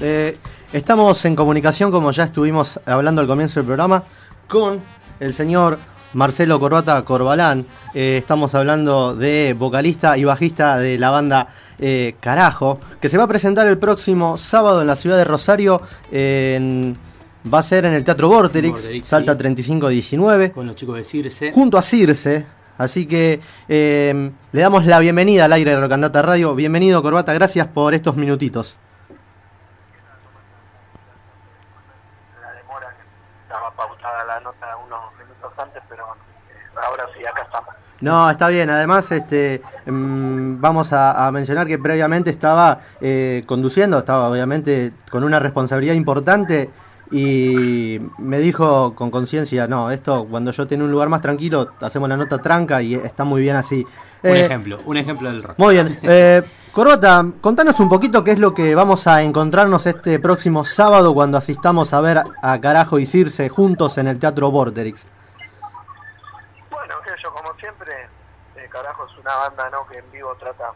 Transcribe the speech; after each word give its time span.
Eh, 0.00 0.38
estamos 0.72 1.24
en 1.24 1.36
comunicación, 1.36 1.90
como 1.90 2.10
ya 2.10 2.24
estuvimos 2.24 2.80
hablando 2.86 3.20
al 3.20 3.26
comienzo 3.26 3.60
del 3.60 3.66
programa, 3.66 4.04
con 4.48 4.80
el 5.20 5.34
señor 5.34 5.78
Marcelo 6.14 6.58
Corbata 6.60 7.02
Corbalán. 7.04 7.66
Eh, 7.94 8.16
estamos 8.18 8.54
hablando 8.54 9.14
de 9.14 9.54
vocalista 9.58 10.16
y 10.16 10.24
bajista 10.24 10.78
de 10.78 10.98
la 10.98 11.10
banda 11.10 11.48
eh, 11.78 12.14
Carajo, 12.20 12.80
que 13.00 13.08
se 13.08 13.18
va 13.18 13.24
a 13.24 13.28
presentar 13.28 13.66
el 13.66 13.78
próximo 13.78 14.36
sábado 14.36 14.80
en 14.80 14.86
la 14.86 14.96
ciudad 14.96 15.16
de 15.16 15.24
Rosario. 15.24 15.80
va 16.12 17.58
a 17.58 17.62
ser 17.62 17.84
en 17.86 17.94
el 17.94 18.04
Teatro 18.04 18.28
Vorterix, 18.28 18.90
Salta 19.04 19.36
3519. 19.36 20.52
Con 20.52 20.66
los 20.66 20.76
chicos 20.76 20.96
de 20.96 21.04
Circe. 21.04 21.52
Junto 21.52 21.78
a 21.78 21.82
Circe. 21.82 22.46
Así 22.78 23.06
que 23.06 23.40
le 23.68 24.60
damos 24.60 24.86
la 24.86 24.98
bienvenida 24.98 25.44
al 25.44 25.52
aire 25.52 25.72
de 25.72 25.80
Rocandata 25.80 26.22
Radio. 26.22 26.54
Bienvenido, 26.54 27.02
Corbata. 27.02 27.32
Gracias 27.32 27.66
por 27.68 27.94
estos 27.94 28.16
minutitos. 28.16 28.76
No, 38.02 38.28
está 38.28 38.48
bien. 38.48 38.68
Además, 38.68 39.10
este, 39.12 39.62
mm, 39.86 40.60
vamos 40.60 40.92
a, 40.92 41.30
mencionar 41.32 41.66
que 41.66 41.78
previamente 41.78 42.30
estaba 42.30 42.80
eh, 43.00 43.44
conduciendo, 43.46 43.98
estaba 43.98 44.28
obviamente 44.28 44.92
con 45.10 45.22
una 45.24 45.38
responsabilidad 45.38 45.94
importante 45.94 46.68
y 47.12 47.98
me 48.18 48.38
dijo 48.38 48.94
con 48.94 49.10
conciencia, 49.10 49.68
no, 49.68 49.90
esto 49.90 50.26
cuando 50.28 50.50
yo 50.50 50.66
tengo 50.66 50.84
un 50.84 50.90
lugar 50.90 51.10
más 51.10 51.20
tranquilo, 51.20 51.72
hacemos 51.80 52.08
la 52.08 52.16
nota 52.16 52.38
tranca 52.38 52.82
y 52.82 52.94
está 52.94 53.24
muy 53.24 53.42
bien 53.42 53.54
así. 53.54 53.86
Un 54.22 54.30
eh, 54.30 54.46
ejemplo, 54.46 54.78
un 54.84 54.96
ejemplo 54.96 55.30
del 55.30 55.42
rock. 55.42 55.58
Muy 55.58 55.74
bien. 55.74 55.98
Eh, 56.02 56.42
Corbata, 56.72 57.24
contanos 57.42 57.78
un 57.80 57.88
poquito 57.90 58.24
qué 58.24 58.32
es 58.32 58.38
lo 58.38 58.54
que 58.54 58.74
vamos 58.74 59.06
a 59.06 59.22
encontrarnos 59.22 59.86
este 59.86 60.18
próximo 60.18 60.64
sábado 60.64 61.12
cuando 61.12 61.36
asistamos 61.36 61.92
a 61.92 62.00
ver 62.00 62.22
a 62.42 62.60
Carajo 62.60 62.98
y 62.98 63.04
Circe 63.04 63.50
juntos 63.50 63.98
en 63.98 64.08
el 64.08 64.18
Teatro 64.18 64.50
Borderix. 64.50 65.06
Es 68.90 69.18
una 69.18 69.36
banda 69.36 69.70
¿no? 69.70 69.86
que 69.86 69.98
en 69.98 70.10
vivo 70.10 70.34
trata 70.36 70.72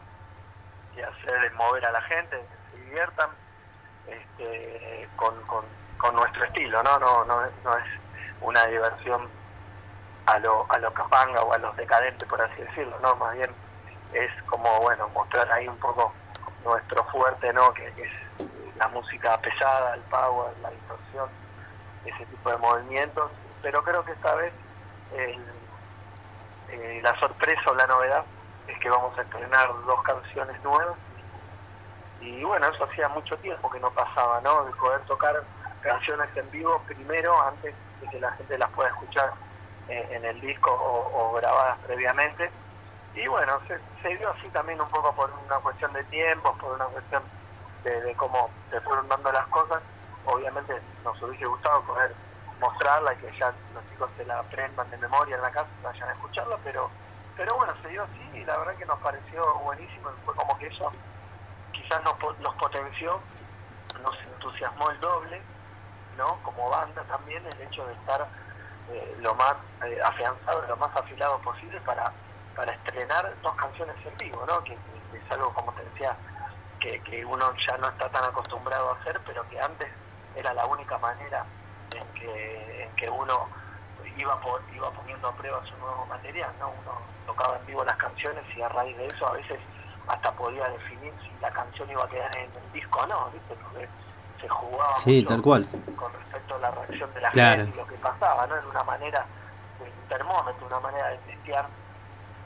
de 0.95 1.03
hacer 1.03 1.53
mover 1.53 1.85
a 1.85 1.91
la 1.91 2.01
gente, 2.03 2.37
que 2.37 2.77
se 2.77 2.83
diviertan 2.85 3.29
este, 4.07 5.09
con, 5.15 6.15
nuestro 6.15 6.45
estilo, 6.45 6.81
¿no? 6.83 6.99
No, 6.99 7.25
no, 7.25 7.43
es 7.43 7.83
una 8.41 8.65
diversión 8.65 9.29
a 10.25 10.39
lo, 10.39 10.65
a 10.71 10.77
lo 10.79 10.93
capanga 10.93 11.41
o 11.41 11.53
a 11.53 11.57
los 11.57 11.75
decadentes, 11.75 12.27
por 12.27 12.41
así 12.41 12.61
decirlo, 12.61 12.97
¿no? 13.01 13.15
Más 13.17 13.35
bien 13.35 13.53
es 14.13 14.31
como, 14.43 14.79
bueno, 14.81 15.09
mostrar 15.09 15.51
ahí 15.51 15.67
un 15.67 15.77
poco 15.77 16.13
nuestro 16.63 17.03
fuerte, 17.05 17.51
¿no? 17.53 17.73
Que, 17.73 17.87
es 17.87 18.47
la 18.77 18.87
música 18.89 19.39
pesada, 19.41 19.95
el 19.95 20.01
power, 20.01 20.55
la 20.61 20.69
distorsión, 20.69 21.29
ese 22.05 22.25
tipo 22.27 22.51
de 22.51 22.57
movimientos, 22.57 23.31
pero 23.61 23.83
creo 23.83 24.05
que 24.05 24.11
esta 24.13 24.35
vez 24.35 24.53
el 25.15 25.43
eh, 26.69 26.99
la 27.03 27.17
sorpresa 27.19 27.61
o 27.67 27.75
la 27.75 27.87
novedad 27.87 28.25
es 28.67 28.77
que 28.79 28.89
vamos 28.89 29.17
a 29.17 29.21
estrenar 29.21 29.69
dos 29.85 30.01
canciones 30.03 30.61
nuevas. 30.63 30.97
Y 32.19 32.43
bueno, 32.43 32.67
eso 32.67 32.83
hacía 32.83 33.07
mucho 33.09 33.37
tiempo 33.37 33.69
que 33.69 33.79
no 33.79 33.91
pasaba, 33.91 34.41
¿no? 34.41 34.65
De 34.65 34.71
poder 34.73 35.01
tocar 35.05 35.35
canciones 35.81 36.27
en 36.35 36.49
vivo 36.51 36.81
primero 36.87 37.31
antes 37.43 37.73
de 38.01 38.09
que 38.09 38.19
la 38.19 38.31
gente 38.33 38.57
las 38.57 38.69
pueda 38.71 38.89
escuchar 38.89 39.33
eh, 39.87 40.07
en 40.11 40.25
el 40.25 40.41
disco 40.41 40.69
o, 40.71 41.33
grabadas 41.33 41.77
previamente. 41.85 42.51
Y 43.13 43.27
bueno, 43.27 43.59
se, 43.67 44.17
dio 44.17 44.29
así 44.29 44.47
también 44.49 44.81
un 44.81 44.89
poco 44.89 45.15
por 45.15 45.31
una 45.31 45.57
cuestión 45.59 45.93
de 45.93 46.03
tiempos, 46.05 46.53
por 46.59 46.73
una 46.73 46.85
cuestión 46.85 47.23
de, 47.83 48.01
de 48.01 48.15
cómo 48.15 48.49
se 48.69 48.81
fueron 48.81 49.07
dando 49.07 49.31
las 49.31 49.45
cosas. 49.47 49.81
Obviamente 50.25 50.81
nos 51.03 51.21
hubiese 51.21 51.45
gustado 51.45 51.81
poder 51.83 52.13
mostrarla 52.59 53.13
y 53.13 53.17
que 53.17 53.39
ya 53.39 53.53
los 53.73 53.83
chicos 53.89 54.09
se 54.17 54.25
la 54.25 54.39
aprendan 54.39 54.89
de 54.89 54.97
memoria 54.97 55.35
en 55.35 55.41
la 55.41 55.51
casa 55.51 55.69
vayan 55.83 56.09
a 56.09 56.13
escucharla, 56.13 56.57
pero 56.63 56.89
pero 57.37 57.55
bueno, 57.55 57.71
se 57.83 57.89
dio 57.89 58.03
así 58.03 58.29
y 58.33 58.43
la 58.45 58.57
verdad 58.57 58.75
que 58.75 58.85
nos 58.85 58.97
pareció 58.97 59.59
buenísimo, 59.59 60.09
fue 60.25 60.35
como 60.35 60.57
que 60.57 60.67
eso 60.67 60.91
quizás 61.71 62.03
nos, 62.03 62.15
nos 62.39 62.55
potenció, 62.55 63.21
nos 64.01 64.15
entusiasmó 64.33 64.89
el 64.89 64.99
doble, 64.99 65.39
¿no? 66.17 66.41
Como 66.41 66.67
banda 66.71 67.03
también 67.03 67.45
el 67.45 67.61
hecho 67.61 67.85
de 67.85 67.93
estar 67.93 68.27
eh, 68.89 69.17
lo 69.19 69.35
más 69.35 69.55
eh, 69.85 69.99
afianzado, 70.03 70.65
lo 70.67 70.77
más 70.77 70.89
afilado 70.95 71.39
posible 71.41 71.79
para, 71.81 72.11
para 72.55 72.73
estrenar 72.73 73.31
dos 73.43 73.53
canciones 73.53 73.95
en 74.03 74.17
vivo, 74.17 74.43
¿no? 74.47 74.63
Que, 74.63 74.73
es 74.73 75.31
algo, 75.31 75.53
como 75.53 75.71
te 75.73 75.83
decía, 75.83 76.17
que, 76.79 77.01
que 77.03 77.23
uno 77.23 77.53
ya 77.69 77.77
no 77.77 77.87
está 77.87 78.09
tan 78.09 78.25
acostumbrado 78.25 78.91
a 78.91 78.99
hacer, 78.99 79.21
pero 79.25 79.47
que 79.47 79.59
antes 79.61 79.87
era 80.35 80.53
la 80.53 80.65
única 80.65 80.97
manera 80.97 81.45
en 81.97 82.13
que, 82.13 82.89
que 82.95 83.09
uno 83.09 83.47
iba, 84.17 84.39
por, 84.41 84.61
iba 84.75 84.91
poniendo 84.91 85.27
a 85.27 85.35
prueba 85.35 85.63
su 85.65 85.75
nuevo 85.77 86.05
material, 86.07 86.51
¿no? 86.59 86.69
Uno 86.69 87.01
tocaba 87.25 87.57
en 87.57 87.65
vivo 87.65 87.83
las 87.83 87.95
canciones 87.97 88.43
y 88.55 88.61
a 88.61 88.69
raíz 88.69 88.95
de 88.97 89.07
eso 89.07 89.27
a 89.27 89.33
veces 89.33 89.57
hasta 90.07 90.31
podía 90.33 90.67
definir 90.69 91.13
si 91.21 91.31
la 91.41 91.51
canción 91.51 91.89
iba 91.89 92.03
a 92.03 92.09
quedar 92.09 92.35
en 92.37 92.49
el 92.51 92.71
disco 92.73 92.99
o 92.99 93.07
no, 93.07 93.29
¿viste? 93.31 93.55
Porque 93.55 93.87
se 94.41 94.49
jugaba 94.49 94.99
sí, 94.99 95.23
tal 95.23 95.41
cual. 95.41 95.67
con 95.95 96.13
respecto 96.13 96.55
a 96.55 96.59
la 96.59 96.71
reacción 96.71 97.13
de 97.13 97.21
la 97.21 97.31
gente 97.31 97.71
y 97.73 97.77
lo 97.77 97.87
que 97.87 97.95
pasaba, 97.95 98.47
¿no? 98.47 98.55
Era 98.55 98.67
una 98.67 98.83
manera 98.83 99.25
de 99.79 99.91
termómetro, 100.15 100.67
una 100.67 100.79
manera 100.79 101.09
de 101.09 101.17
testear 101.17 101.67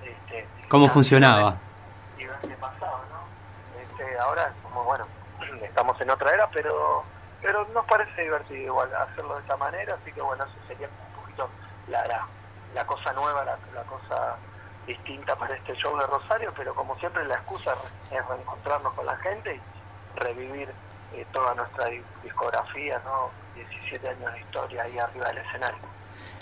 este, 0.03 0.47
cómo 0.67 0.87
funcionaba 0.87 1.57
y 2.17 2.25
ver 2.25 2.39
qué 2.41 2.55
pasaba, 2.55 3.01
¿no? 3.11 3.79
Este, 3.79 4.19
ahora 4.19 4.53
como 4.63 4.83
bueno, 4.83 5.05
estamos 5.61 5.99
en 6.01 6.09
otra 6.09 6.33
era, 6.33 6.49
pero 6.49 7.03
pero 7.41 7.67
nos 7.73 7.85
parece 7.85 8.23
divertido 8.23 8.61
igual 8.61 8.89
hacerlo 8.95 9.35
de 9.35 9.41
esta 9.41 9.57
manera, 9.57 9.97
así 10.01 10.11
que 10.11 10.21
bueno, 10.21 10.43
eso 10.43 10.53
sería 10.67 10.87
un 10.87 11.21
poquito 11.21 11.49
la, 11.87 12.27
la, 12.75 12.85
cosa 12.85 13.13
nueva, 13.13 13.43
la, 13.43 13.83
cosa 13.83 14.37
distinta 14.85 15.35
para 15.35 15.55
este 15.55 15.75
show 15.75 15.97
de 15.97 16.05
Rosario, 16.07 16.53
pero 16.55 16.73
como 16.75 16.97
siempre 16.99 17.25
la 17.25 17.35
excusa 17.35 17.73
es 18.11 18.27
reencontrarnos 18.27 18.93
con 18.93 19.05
la 19.05 19.17
gente 19.17 19.55
y 19.55 20.19
revivir 20.19 20.69
eh, 21.13 21.25
toda 21.31 21.55
nuestra 21.55 21.85
discografía, 22.23 23.01
¿no? 23.05 23.31
17 23.55 24.07
años 24.07 24.33
de 24.33 24.39
historia 24.39 24.83
ahí 24.83 24.97
arriba 24.97 25.27
del 25.27 25.37
escenario. 25.39 25.79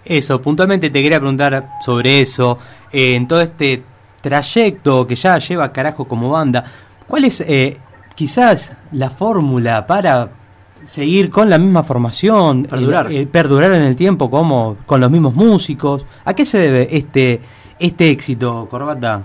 Eso, 0.06 0.42
puntualmente 0.42 0.90
te 0.90 1.02
quería 1.02 1.20
preguntar 1.20 1.70
sobre 1.82 2.22
eso, 2.22 2.58
eh, 2.92 3.16
en 3.16 3.28
todo 3.28 3.42
este 3.42 3.84
trayecto 4.22 5.08
que 5.08 5.16
ya 5.16 5.38
lleva 5.38 5.72
carajo 5.72 6.08
como 6.08 6.30
banda, 6.30 6.64
¿cuál 7.08 7.26
es 7.26 7.42
eh, 7.42 7.78
quizás 8.16 8.74
la 8.92 9.10
fórmula 9.10 9.86
para 9.88 10.30
seguir 10.86 11.30
con 11.30 11.50
la 11.50 11.58
misma 11.58 11.84
formación, 11.84 12.64
perdurar, 12.64 13.12
eh, 13.12 13.28
perdurar 13.28 13.72
en 13.74 13.84
el 13.84 13.96
tiempo 13.96 14.30
como 14.30 14.78
con 14.86 15.00
los 15.00 15.10
mismos 15.12 15.34
músicos. 15.34 16.06
¿A 16.26 16.34
qué 16.34 16.46
se 16.46 16.58
debe 16.60 16.88
este 16.96 17.42
este 17.80 18.12
éxito, 18.12 18.68
Corbata? 18.70 19.22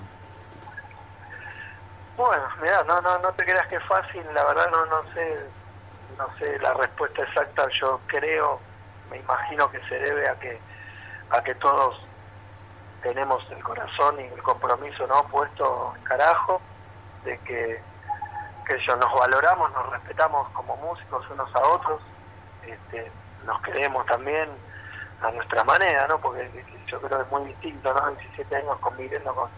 Bueno, 2.17 2.45
mira, 2.63 2.85
no, 2.87 3.01
no, 3.01 3.19
no 3.19 3.33
te 3.33 3.45
creas 3.45 3.67
que 3.67 3.77
es 3.77 3.85
fácil, 3.85 4.23
la 4.33 4.45
verdad 4.45 4.71
no, 4.71 4.87
no 4.87 5.13
sé, 5.13 5.37
no 6.17 6.27
sé 6.39 6.59
la 6.61 6.73
respuesta 6.75 7.25
exacta. 7.25 7.67
Yo 7.81 8.01
creo, 8.07 8.61
me 9.11 9.19
imagino 9.19 9.71
que 9.71 9.81
se 9.89 9.99
debe 9.99 10.29
a 10.29 10.39
que 10.39 10.59
a 11.31 11.43
que 11.43 11.55
todos 11.57 11.97
tenemos 13.03 13.45
el 13.51 13.63
corazón 13.63 14.21
y 14.21 14.25
el 14.25 14.43
compromiso 14.43 15.07
no 15.07 15.25
puesto 15.29 15.93
en 15.97 16.05
carajo 16.05 16.61
de 17.25 17.39
que 17.41 17.94
que 18.65 18.79
yo, 18.87 18.97
nos 18.97 19.13
valoramos, 19.13 19.71
nos 19.73 19.91
respetamos 19.91 20.49
como 20.51 20.77
músicos 20.77 21.29
unos 21.31 21.55
a 21.55 21.61
otros, 21.69 22.01
este, 22.67 23.11
nos 23.45 23.61
queremos 23.61 24.05
también 24.07 24.49
a 25.21 25.31
nuestra 25.31 25.65
manera, 25.65 26.07
¿no? 26.09 26.19
Porque 26.19 26.51
yo 26.87 27.01
creo 27.01 27.19
que 27.19 27.25
es 27.25 27.31
muy 27.31 27.49
distinto, 27.49 27.95
¿no? 27.95 28.11
17 28.11 28.57
años 28.57 28.77
conviviendo 28.81 29.35
con 29.35 29.51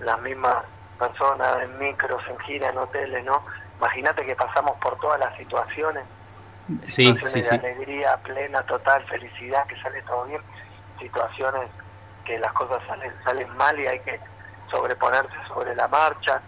las 0.00 0.20
mismas 0.20 0.64
personas 0.98 1.60
en 1.62 1.78
micros, 1.78 2.22
en 2.28 2.38
gira, 2.40 2.68
en 2.68 2.78
hoteles, 2.78 3.24
¿no? 3.24 3.44
Imagínate 3.78 4.24
que 4.24 4.36
pasamos 4.36 4.76
por 4.76 4.98
todas 5.00 5.18
las 5.18 5.36
situaciones, 5.36 6.04
sí, 6.88 7.06
situaciones 7.06 7.50
de 7.50 7.56
alegría 7.56 8.16
plena, 8.18 8.62
total, 8.62 9.04
felicidad, 9.08 9.66
que 9.66 9.80
sale 9.82 10.02
todo 10.02 10.24
bien, 10.24 10.40
situaciones 11.00 11.68
que 12.24 12.38
las 12.38 12.52
cosas 12.52 12.78
salen, 12.86 13.12
salen 13.24 13.56
mal 13.56 13.78
y 13.80 13.86
hay 13.86 13.98
que 14.00 14.20
sobreponerse 14.70 15.36
sobre 15.48 15.74
la 15.74 15.88
marcha, 15.88 16.40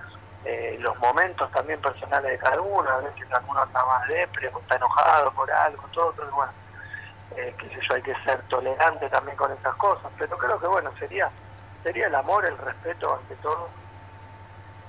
eh, 0.45 0.77
los 0.79 0.97
momentos 0.99 1.51
también 1.53 1.81
personales 1.81 2.33
de 2.33 2.39
cada 2.39 2.61
uno, 2.61 2.89
a 2.89 2.99
veces 2.99 3.27
alguno 3.33 3.65
está 3.65 3.85
más 3.87 4.09
depre, 4.09 4.49
está 4.49 4.77
enojado 4.77 5.33
por 5.33 5.51
algo, 5.51 5.83
todo, 5.93 6.13
todo 6.13 6.31
bueno, 6.33 6.53
eh, 7.37 7.55
qué 7.59 7.69
sé 7.69 7.81
yo, 7.89 7.95
hay 7.95 8.03
que 8.03 8.15
ser 8.27 8.43
tolerante 8.49 9.09
también 9.09 9.37
con 9.37 9.51
esas 9.53 9.75
cosas, 9.77 10.13
pero 10.19 10.37
creo 10.37 10.61
que 10.61 10.69
bueno, 10.69 10.93
sería, 10.99 11.31
sería 11.83 12.09
el 12.09 12.15
amor, 12.15 12.45
el 12.45 12.59
respeto 12.59 13.15
ante 13.15 13.35
todo, 13.37 13.69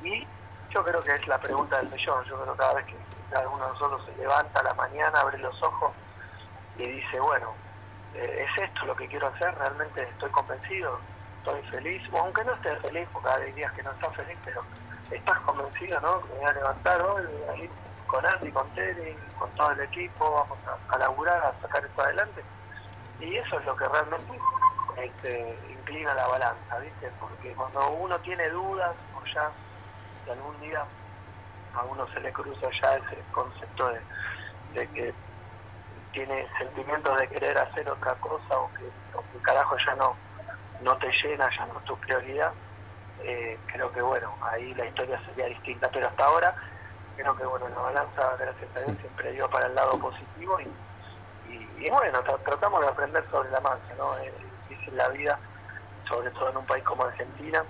y 0.03 0.27
yo 0.71 0.83
creo 0.83 1.01
que 1.01 1.15
es 1.15 1.27
la 1.27 1.39
pregunta 1.39 1.77
del 1.77 1.89
millón, 1.89 2.25
yo 2.25 2.35
creo 2.41 2.53
que 2.53 2.59
cada 2.59 2.73
vez 2.73 2.85
que 2.85 2.97
cada 3.31 3.47
uno 3.47 3.65
de 3.65 3.71
nosotros 3.71 4.05
se 4.05 4.15
levanta 4.21 4.59
a 4.59 4.63
la 4.63 4.73
mañana, 4.73 5.21
abre 5.21 5.37
los 5.37 5.63
ojos 5.63 5.91
y 6.77 6.85
dice, 6.85 7.19
bueno, 7.21 7.53
eh, 8.13 8.45
es 8.45 8.63
esto 8.63 8.85
lo 8.85 8.95
que 8.95 9.07
quiero 9.07 9.27
hacer, 9.27 9.55
realmente 9.55 10.03
estoy 10.03 10.29
convencido, 10.31 10.99
estoy 11.45 11.61
feliz, 11.69 12.01
o 12.11 12.17
aunque 12.19 12.43
no 12.43 12.53
esté 12.53 12.75
feliz, 12.77 13.07
porque 13.13 13.29
hay 13.29 13.51
días 13.53 13.71
que 13.73 13.83
no 13.83 13.91
está 13.91 14.11
feliz, 14.11 14.37
pero 14.43 14.63
estás 15.11 15.39
convencido, 15.39 15.99
¿no? 16.01 16.21
Me 16.21 16.35
voy 16.35 16.45
a 16.45 16.53
levantar 16.53 17.01
hoy, 17.01 17.23
a 17.23 18.07
con 18.07 18.25
Andy, 18.25 18.51
con 18.51 18.69
Terry, 18.71 19.15
con 19.37 19.49
todo 19.51 19.71
el 19.71 19.81
equipo, 19.81 20.31
vamos 20.31 20.57
a, 20.89 20.97
laburar, 20.97 21.43
a 21.43 21.61
sacar 21.61 21.85
esto 21.85 22.01
adelante. 22.01 22.43
Y 23.19 23.35
eso 23.35 23.59
es 23.59 23.65
lo 23.65 23.75
que 23.75 23.87
realmente 23.87 24.39
este, 24.97 25.59
inclina 25.69 26.13
la 26.13 26.27
balanza, 26.27 26.79
¿viste? 26.79 27.11
Porque 27.19 27.53
cuando 27.53 27.89
uno 27.91 28.17
tiene 28.19 28.49
dudas, 28.49 28.95
o 29.15 29.25
ya 29.25 29.51
si 30.23 30.31
algún 30.31 30.59
día 30.61 30.85
a 31.75 31.83
uno 31.83 32.07
se 32.13 32.19
le 32.21 32.31
cruza 32.31 32.69
ya 32.81 32.95
ese 32.95 33.21
concepto 33.31 33.91
de, 34.73 34.87
que 34.87 35.13
tiene 36.11 36.47
sentimientos 36.57 37.17
de 37.19 37.27
querer 37.27 37.57
hacer 37.57 37.89
otra 37.89 38.15
cosa 38.15 38.59
o 38.59 38.71
que, 38.73 38.89
carajo 39.41 39.75
ya 39.85 39.95
no, 39.95 40.15
no 40.81 40.97
te 40.97 41.11
llena, 41.11 41.49
ya 41.57 41.65
no 41.65 41.79
es 41.79 41.85
tu 41.85 41.97
prioridad, 41.97 42.51
eh, 43.23 43.57
creo 43.67 43.91
que 43.91 44.01
bueno, 44.01 44.35
ahí 44.41 44.73
la 44.75 44.85
historia 44.85 45.21
sería 45.25 45.47
distinta, 45.47 45.89
pero 45.91 46.07
hasta 46.07 46.25
ahora 46.25 46.55
creo 47.15 47.35
que 47.35 47.45
bueno, 47.45 47.69
la 47.69 47.81
balanza, 47.81 48.35
gracias 48.37 48.69
a 48.75 48.85
Dios, 48.85 48.97
siempre 48.99 49.31
dio 49.31 49.49
para 49.49 49.67
el 49.67 49.75
lado 49.75 49.97
positivo 49.99 50.59
y, 50.59 51.85
y, 51.85 51.89
bueno, 51.89 52.19
tratamos 52.43 52.81
de 52.81 52.87
aprender 52.87 53.25
sobre 53.31 53.49
la 53.51 53.61
marcha, 53.61 53.93
¿no? 53.97 54.17
Es 54.17 54.33
difícil 54.67 54.97
la 54.97 55.09
vida, 55.09 55.39
sobre 56.09 56.29
todo 56.31 56.49
en 56.49 56.57
un 56.57 56.65
país 56.65 56.83
como 56.83 57.03
Argentina, 57.03 57.63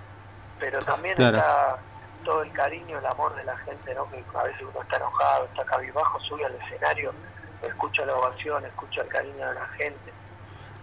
pero 0.58 0.80
también 0.80 1.20
está 1.20 1.78
todo 2.24 2.42
el 2.42 2.52
cariño, 2.52 2.98
el 2.98 3.06
amor 3.06 3.34
de 3.36 3.44
la 3.44 3.56
gente, 3.58 3.94
¿no? 3.94 4.10
Que 4.10 4.24
a 4.34 4.42
veces 4.42 4.62
uno 4.62 4.82
está 4.82 4.96
enojado, 4.96 5.44
está 5.44 5.64
cabizbajo, 5.64 6.18
sube 6.20 6.44
al 6.44 6.54
escenario, 6.54 7.14
escucha 7.62 8.04
la 8.04 8.16
ovación, 8.16 8.64
escucha 8.64 9.02
el 9.02 9.08
cariño 9.08 9.48
de 9.48 9.54
la 9.54 9.66
gente. 9.68 10.12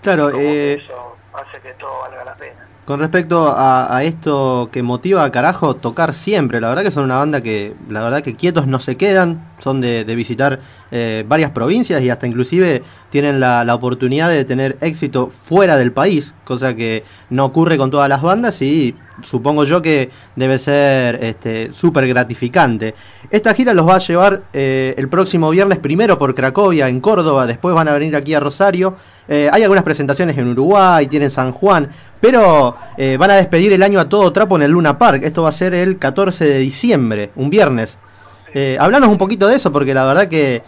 Claro, 0.03 0.29
eh... 0.29 0.73
eso 0.73 1.15
hace 1.33 1.59
que 1.61 1.73
todo 1.73 1.89
valga 2.03 2.25
la 2.25 2.35
pena. 2.35 2.63
Con 2.85 2.99
respecto 2.99 3.53
a, 3.55 4.03
esto 4.03 4.67
que 4.69 4.83
motiva 4.83 5.23
a 5.23 5.31
carajo 5.31 5.77
tocar 5.77 6.13
siempre, 6.13 6.59
la 6.59 6.67
verdad 6.67 6.83
que 6.83 6.91
son 6.91 7.05
una 7.05 7.15
banda 7.15 7.39
que, 7.39 7.73
la 7.87 8.01
verdad 8.01 8.21
que 8.21 8.35
quietos 8.35 8.67
no 8.67 8.81
se 8.81 8.97
quedan, 8.97 9.53
son 9.57 9.79
de, 9.79 10.03
visitar 10.03 10.59
eh, 10.91 11.23
varias 11.25 11.51
provincias 11.51 12.03
y 12.03 12.09
hasta 12.09 12.27
inclusive 12.27 12.83
tienen 13.09 13.39
la, 13.39 13.73
oportunidad 13.73 14.27
de 14.27 14.43
tener 14.43 14.77
éxito 14.81 15.29
fuera 15.29 15.77
del 15.77 15.93
país, 15.93 16.33
cosa 16.43 16.75
que 16.75 17.05
no 17.29 17.45
ocurre 17.45 17.77
con 17.77 17.89
todas 17.89 18.09
las 18.09 18.21
bandas 18.21 18.61
y 18.61 18.93
supongo 19.21 19.63
yo 19.63 19.81
que 19.81 20.09
debe 20.35 20.57
ser 20.57 21.15
este, 21.23 21.71
súper 21.71 22.07
gratificante. 22.07 22.95
Esta 23.29 23.53
gira 23.53 23.73
los 23.73 23.87
va 23.87 23.95
a 23.95 23.99
llevar 23.99 24.41
eh, 24.53 24.95
el 24.97 25.07
próximo 25.07 25.49
viernes 25.49 25.79
primero 25.79 26.17
por 26.17 26.33
Cracovia, 26.33 26.87
en 26.87 26.99
Córdoba, 26.99 27.45
después 27.45 27.75
van 27.75 27.87
a 27.87 27.93
venir 27.93 28.15
aquí 28.15 28.33
a 28.33 28.39
Rosario. 28.39 28.95
Eh, 29.27 29.49
hay 29.51 29.63
algunas 29.63 29.83
presentaciones 29.83 30.37
en 30.37 30.49
Uruguay, 30.49 31.07
tienen 31.07 31.29
San 31.29 31.51
Juan, 31.51 31.89
pero 32.19 32.75
eh, 32.97 33.17
van 33.17 33.31
a 33.31 33.35
despedir 33.35 33.71
el 33.73 33.83
año 33.83 33.99
a 33.99 34.09
todo 34.09 34.33
trapo 34.33 34.55
en 34.55 34.63
el 34.63 34.71
Luna 34.71 34.97
Park. 34.97 35.23
Esto 35.23 35.43
va 35.43 35.49
a 35.49 35.53
ser 35.53 35.73
el 35.73 35.97
14 35.97 36.45
de 36.45 36.59
diciembre, 36.59 37.31
un 37.35 37.49
viernes. 37.49 37.97
Hablanos 38.77 39.09
un 39.09 39.17
poquito 39.17 39.47
de 39.47 39.55
eso, 39.55 39.71
porque 39.71 39.95
la 39.95 40.05
verdad 40.05 40.27
que 40.27 40.61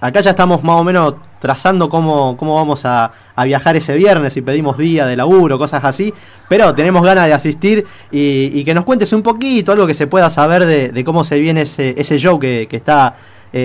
acá 0.00 0.20
ya 0.20 0.30
estamos 0.30 0.62
más 0.62 0.76
o 0.76 0.84
menos 0.84 1.14
trazando 1.38 1.88
cómo, 1.88 2.36
cómo 2.36 2.56
vamos 2.56 2.84
a, 2.84 3.12
viajar 3.44 3.76
ese 3.76 3.94
viernes, 3.94 4.32
si 4.32 4.42
pedimos 4.42 4.76
día 4.76 5.06
de 5.06 5.16
laburo, 5.16 5.58
cosas 5.58 5.84
así, 5.84 6.12
pero 6.48 6.74
tenemos 6.74 7.04
ganas 7.04 7.26
de 7.26 7.32
asistir 7.32 7.86
y, 8.10 8.64
que 8.64 8.74
nos 8.74 8.84
cuentes 8.84 9.12
un 9.12 9.22
poquito, 9.22 9.72
algo 9.72 9.86
que 9.86 9.94
se 9.94 10.06
pueda 10.06 10.28
saber 10.30 10.66
de, 10.66 11.04
cómo 11.04 11.24
se 11.24 11.38
viene 11.38 11.62
ese, 11.62 11.94
ese 11.96 12.18
show 12.18 12.38
que, 12.38 12.68
está 12.70 13.14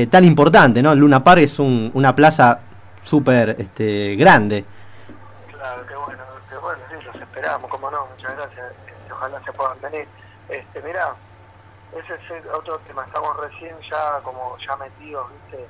tan 0.10 0.24
importante, 0.24 0.82
¿no? 0.82 0.96
Luna 0.96 1.24
Park 1.24 1.42
es 1.42 1.60
una 1.60 2.16
plaza 2.16 2.60
súper 3.04 3.56
este, 3.60 4.16
grande. 4.16 4.64
Claro, 5.52 5.86
qué 5.88 5.96
bueno 5.96 6.24
bueno, 6.64 6.82
sí, 6.90 6.96
los 7.06 7.16
esperamos, 7.16 7.70
como 7.70 7.92
no, 7.92 8.08
muchas 8.08 8.36
gracias, 8.36 8.72
este, 8.72 9.12
ojalá 9.12 9.44
se 9.44 9.52
puedan 9.52 9.82
venir. 9.82 10.08
Este, 10.48 10.82
mira, 10.82 11.14
ese 11.92 12.14
es 12.14 12.46
otro 12.54 12.80
tema, 12.80 13.04
estamos 13.04 13.36
recién 13.38 13.76
ya 13.92 14.22
como 14.24 14.58
ya 14.66 14.78
metidos, 14.78 15.28
viste, 15.32 15.68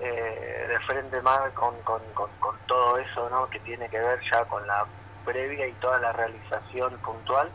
eh, 0.00 0.66
de 0.68 0.80
frente 0.80 1.20
más 1.22 1.50
con, 1.50 1.74
con, 1.82 2.00
con, 2.14 2.58
todo 2.66 2.98
eso, 2.98 3.28
¿no? 3.30 3.48
Que 3.48 3.60
tiene 3.60 3.88
que 3.88 3.98
ver 3.98 4.20
ya 4.30 4.44
con 4.46 4.66
la 4.66 4.86
previa 5.24 5.66
y 5.66 5.72
toda 5.74 6.00
la 6.00 6.12
realización 6.12 6.98
puntual. 6.98 7.50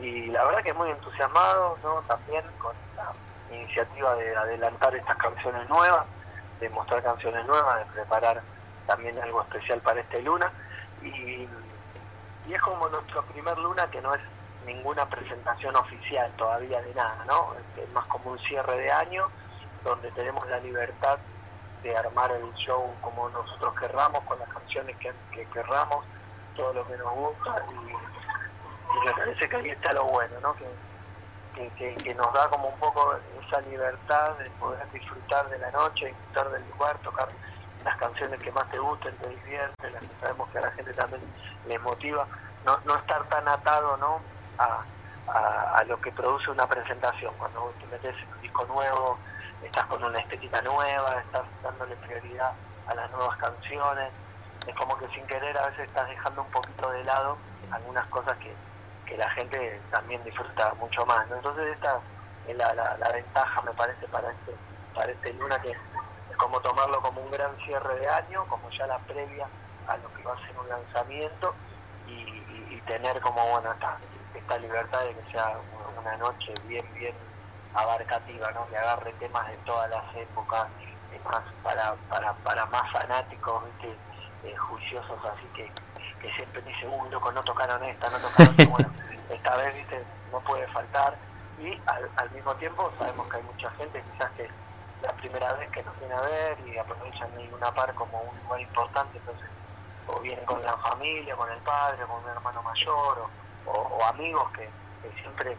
Y 0.00 0.26
la 0.26 0.44
verdad 0.44 0.62
que 0.62 0.74
muy 0.74 0.90
entusiasmado, 0.90 1.78
¿no? 1.82 2.02
También 2.02 2.44
con 2.58 2.74
la 2.96 3.12
iniciativa 3.56 4.14
de 4.16 4.36
adelantar 4.36 4.94
estas 4.94 5.16
canciones 5.16 5.68
nuevas, 5.68 6.04
de 6.60 6.68
mostrar 6.70 7.02
canciones 7.02 7.44
nuevas, 7.46 7.78
de 7.78 7.84
preparar 7.92 8.42
también 8.86 9.18
algo 9.18 9.42
especial 9.42 9.80
para 9.80 10.00
este 10.00 10.22
luna. 10.22 10.52
Y 11.02 11.48
y 12.46 12.52
es 12.52 12.60
como 12.60 12.88
nuestro 12.88 13.22
primer 13.26 13.56
luna 13.58 13.90
que 13.90 14.00
no 14.02 14.14
es 14.14 14.20
ninguna 14.66 15.08
presentación 15.08 15.74
oficial 15.76 16.30
todavía 16.36 16.80
de 16.82 16.94
nada, 16.94 17.24
¿no? 17.26 17.54
Es 17.76 17.90
más 17.92 18.06
como 18.06 18.32
un 18.32 18.38
cierre 18.40 18.78
de 18.78 18.90
año 18.90 19.30
donde 19.82 20.10
tenemos 20.12 20.46
la 20.48 20.58
libertad 20.60 21.18
de 21.84 21.96
armar 21.96 22.32
el 22.32 22.52
show 22.54 22.94
como 23.02 23.28
nosotros 23.28 23.74
querramos, 23.78 24.20
con 24.20 24.38
las 24.38 24.48
canciones 24.48 24.96
que, 24.96 25.46
querramos, 25.52 26.04
todo 26.56 26.72
lo 26.72 26.86
que 26.86 26.96
nos 26.96 27.12
gusta 27.12 27.64
y, 27.70 29.04
me 29.04 29.12
parece 29.12 29.48
que 29.48 29.56
ahí 29.56 29.70
está 29.70 29.92
lo 29.92 30.04
bueno, 30.04 30.34
¿no? 30.40 30.54
Que, 30.54 31.70
que, 31.76 32.14
nos 32.14 32.32
da 32.32 32.48
como 32.48 32.68
un 32.68 32.78
poco 32.78 33.18
esa 33.46 33.60
libertad 33.62 34.32
de 34.38 34.50
poder 34.52 34.90
disfrutar 34.92 35.48
de 35.50 35.58
la 35.58 35.70
noche, 35.72 36.06
disfrutar 36.06 36.50
del 36.50 36.68
lugar, 36.70 36.96
tocar 36.98 37.28
las 37.84 37.96
canciones 37.96 38.40
que 38.40 38.50
más 38.52 38.68
te 38.70 38.78
gusten, 38.78 39.16
te 39.18 39.28
divierten, 39.28 39.92
las 39.92 40.02
que 40.02 40.10
sabemos 40.20 40.48
que 40.50 40.58
a 40.58 40.62
la 40.62 40.70
gente 40.72 40.92
también 40.94 41.22
le 41.66 41.78
motiva, 41.80 42.26
no, 42.64 42.78
no 42.84 42.96
estar 42.96 43.22
tan 43.28 43.46
atado 43.46 43.96
¿no? 43.98 44.20
A, 44.58 44.84
lo 45.86 46.00
que 46.00 46.10
produce 46.12 46.50
una 46.50 46.66
presentación. 46.66 47.34
Cuando 47.36 47.74
te 47.78 47.86
metes 47.86 48.14
en 48.22 48.32
un 48.32 48.40
disco 48.40 48.64
nuevo, 48.66 49.18
estás 49.64 49.84
con 49.86 50.02
una 50.04 50.18
estética 50.18 50.60
nueva, 50.62 51.20
estás 51.20 51.42
dándole 51.62 51.96
prioridad 51.96 52.52
a 52.86 52.94
las 52.94 53.10
nuevas 53.10 53.36
canciones, 53.38 54.10
es 54.66 54.74
como 54.74 54.96
que 54.98 55.08
sin 55.08 55.26
querer 55.26 55.56
a 55.56 55.68
veces 55.68 55.86
estás 55.86 56.08
dejando 56.08 56.42
un 56.42 56.50
poquito 56.50 56.90
de 56.90 57.04
lado 57.04 57.36
algunas 57.70 58.06
cosas 58.06 58.36
que, 58.38 58.54
la 59.16 59.30
gente 59.30 59.80
también 59.92 60.24
disfruta 60.24 60.74
mucho 60.74 61.06
más. 61.06 61.24
Entonces 61.30 61.66
esta 61.72 62.00
es 62.48 62.56
la, 62.56 63.08
ventaja 63.12 63.62
me 63.62 63.70
parece 63.74 64.08
para 64.08 64.28
este, 64.28 64.56
para 64.92 65.12
este 65.12 65.32
Luna 65.34 65.56
que 65.62 65.72
como 66.36 66.60
tomarlo 66.60 67.00
como 67.00 67.20
un 67.20 67.30
gran 67.30 67.56
cierre 67.64 67.94
de 68.00 68.08
año, 68.08 68.44
como 68.48 68.68
ya 68.70 68.88
la 68.88 68.98
previa 68.98 69.46
a 69.86 69.96
lo 69.98 70.12
que 70.14 70.22
va 70.24 70.32
a 70.32 70.46
ser 70.46 70.58
un 70.58 70.68
lanzamiento 70.68 71.54
y, 72.08 72.34
tener 72.88 73.18
como 73.22 73.40
bueno 73.48 73.72
esta 74.34 74.58
libertad 74.58 75.00
de 75.04 75.14
que 75.14 75.32
sea 75.32 75.56
una 75.98 76.16
noche 76.18 76.52
bien 76.66 76.84
bien 76.92 77.14
abarcativa, 77.74 78.50
¿no? 78.52 78.68
que 78.68 78.76
agarre 78.76 79.12
temas 79.14 79.46
de 79.48 79.56
todas 79.58 79.90
las 79.90 80.16
épocas, 80.16 80.66
más 81.24 81.42
para, 81.62 81.94
para, 82.08 82.32
para 82.34 82.66
más 82.66 82.92
fanáticos, 82.92 83.64
eh, 83.82 84.56
juiciosos, 84.56 85.18
así 85.24 85.46
que, 85.54 85.72
que 86.20 86.34
siempre 86.34 86.60
dice, 86.62 86.86
uy, 86.86 87.08
loco, 87.10 87.32
no 87.32 87.42
tocaron 87.42 87.82
esta, 87.84 88.10
no 88.10 88.18
tocaron 88.18 88.54
esta, 88.58 88.70
bueno, 88.70 88.90
esta 89.30 89.56
vez 89.56 89.74
¿viste? 89.74 90.04
no 90.30 90.40
puede 90.40 90.66
faltar, 90.68 91.16
y 91.58 91.80
al, 91.86 92.10
al 92.16 92.30
mismo 92.32 92.54
tiempo 92.56 92.92
sabemos 92.98 93.26
que 93.28 93.36
hay 93.36 93.42
mucha 93.44 93.70
gente 93.72 94.02
quizás 94.12 94.30
que 94.32 94.50
la 95.02 95.12
primera 95.14 95.52
vez 95.54 95.70
que 95.70 95.82
nos 95.82 95.98
viene 95.98 96.14
a 96.14 96.20
ver 96.20 96.58
y 96.66 96.78
aprovechan 96.78 97.30
una 97.52 97.72
par 97.74 97.94
como 97.94 98.20
un 98.20 98.38
lugar 98.44 98.60
importante, 98.60 99.18
entonces 99.18 99.48
o 100.06 100.20
vienen 100.20 100.44
con 100.44 100.62
la 100.62 100.76
familia, 100.78 101.36
con 101.36 101.50
el 101.50 101.58
padre, 101.58 102.04
con 102.06 102.22
un 102.22 102.30
hermano 102.30 102.62
mayor, 102.62 103.26
o, 103.66 104.04
amigos 104.04 104.50
que, 104.50 104.68
siempre, 105.20 105.56